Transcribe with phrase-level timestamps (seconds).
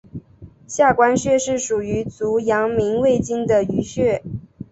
[0.67, 4.23] 下关穴是属于足阳明胃经的腧穴。